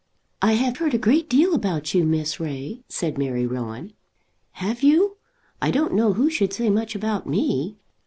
[0.41, 3.93] "I have heard a great deal about you, Miss Ray," said Mary Rowan.
[4.53, 5.17] "Have you?
[5.61, 7.77] I don't know who should say much about me."